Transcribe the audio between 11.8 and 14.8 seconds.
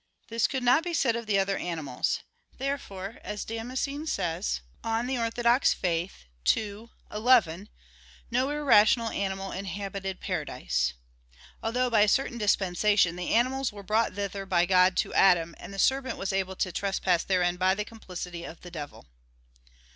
by a certain dispensation, the animals were brought thither by